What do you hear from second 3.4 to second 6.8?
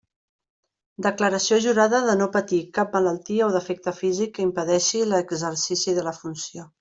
o defecte físic que impedeixi l'exercici de la funció.